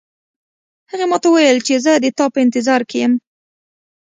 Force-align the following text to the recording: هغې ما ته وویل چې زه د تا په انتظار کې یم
هغې 0.91 1.05
ما 1.11 1.17
ته 1.21 1.27
وویل 1.29 1.59
چې 1.67 1.73
زه 1.85 1.91
د 2.03 2.05
تا 2.17 2.25
په 2.33 2.39
انتظار 2.45 2.81
کې 2.89 2.97
یم 3.03 3.13